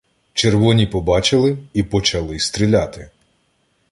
Червоні 0.33 0.87
побачили 0.87 1.57
і 1.73 1.83
почали 1.83 2.39
стріляти. 2.39 3.09